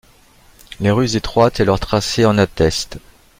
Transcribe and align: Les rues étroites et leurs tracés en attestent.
Les 0.79 0.89
rues 0.89 1.15
étroites 1.15 1.59
et 1.59 1.63
leurs 1.63 1.79
tracés 1.79 2.25
en 2.25 2.39
attestent. 2.39 2.97